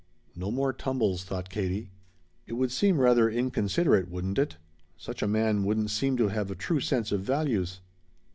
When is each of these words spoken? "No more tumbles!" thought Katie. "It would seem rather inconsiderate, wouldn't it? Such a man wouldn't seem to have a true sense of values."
"No 0.35 0.49
more 0.49 0.73
tumbles!" 0.73 1.23
thought 1.25 1.51
Katie. 1.51 1.91
"It 2.47 2.53
would 2.53 2.71
seem 2.71 2.99
rather 2.99 3.29
inconsiderate, 3.29 4.09
wouldn't 4.09 4.39
it? 4.39 4.57
Such 4.97 5.21
a 5.21 5.27
man 5.27 5.63
wouldn't 5.63 5.91
seem 5.91 6.17
to 6.17 6.29
have 6.29 6.49
a 6.49 6.55
true 6.55 6.79
sense 6.79 7.11
of 7.11 7.21
values." 7.21 7.81